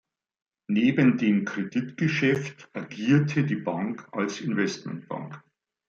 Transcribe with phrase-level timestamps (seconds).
[0.65, 5.43] Neben dem Kreditgeschäft agierte die Bank als Investmentbank.